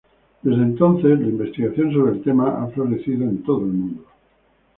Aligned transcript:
Desde 0.41 0.63
entonces, 0.63 1.19
la 1.19 1.27
investigación 1.27 1.93
sobre 1.93 2.13
el 2.13 2.23
tema 2.23 2.63
ha 2.63 2.67
florecido 2.71 3.23
en 3.29 3.43
todo 3.43 3.59
el 3.59 3.71
mundo. 3.73 4.05